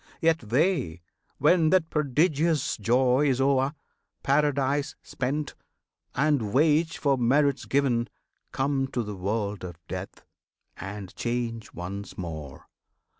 [0.19, 1.03] Yet they,
[1.37, 3.75] when that prodigious joy is o'er,
[4.23, 5.53] Paradise spent,
[6.15, 8.07] and wage for merits given,
[8.51, 10.25] Come to the world of death
[10.75, 12.65] and change once more.